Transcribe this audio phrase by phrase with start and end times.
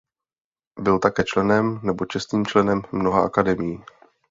[0.79, 3.83] Byl také členem nebo čestným členem mnoha akademií.